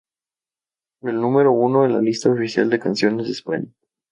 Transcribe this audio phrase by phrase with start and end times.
[0.99, 3.67] Fue número uno en la lista oficial de canciones de España.